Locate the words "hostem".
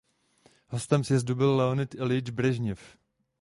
0.69-1.03